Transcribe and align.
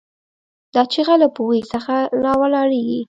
دا 0.73 0.81
چیغه 0.93 1.15
له 1.21 1.27
پوهې 1.35 1.61
څخه 1.73 1.95
راولاړېږي. 2.23 2.99